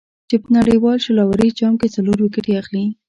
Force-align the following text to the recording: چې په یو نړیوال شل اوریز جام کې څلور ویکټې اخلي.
چې 0.29 0.35
په 0.41 0.47
یو 0.49 0.53
نړیوال 0.59 0.97
شل 1.05 1.17
اوریز 1.21 1.53
جام 1.59 1.73
کې 1.79 1.87
څلور 1.95 2.17
ویکټې 2.19 2.53
اخلي. 2.61 2.85